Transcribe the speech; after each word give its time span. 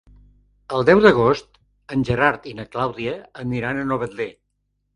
El 0.77 0.87
deu 0.89 1.01
d'agost 1.03 1.59
en 1.97 2.07
Gerard 2.11 2.49
i 2.55 2.55
na 2.63 2.67
Clàudia 2.73 3.15
aniran 3.47 3.79
a 3.79 3.87
Novetlè. 3.95 4.31